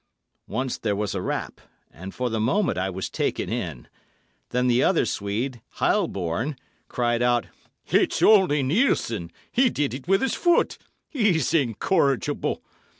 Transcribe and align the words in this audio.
Once 0.47 0.79
there 0.79 0.95
was 0.95 1.13
a 1.13 1.21
rap, 1.21 1.61
and 1.91 2.15
for 2.15 2.31
the 2.31 2.39
moment 2.39 2.75
I 2.75 2.89
was 2.89 3.07
taken 3.07 3.49
in. 3.49 3.87
Then 4.49 4.65
the 4.65 4.81
other 4.81 5.05
Swede, 5.05 5.61
Heilborn, 5.75 6.55
cried 6.87 7.21
out, 7.21 7.45
"It's 7.85 8.23
only 8.23 8.63
Nielssen. 8.63 9.29
He 9.51 9.69
did 9.69 9.93
it 9.93 10.07
with 10.07 10.23
his 10.23 10.33
foot; 10.33 10.79
he's 11.07 11.53
incorrigible!" 11.53 12.63